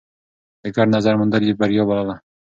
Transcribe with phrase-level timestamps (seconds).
[0.61, 2.15] د ګډ نظر موندل يې بريا بلله.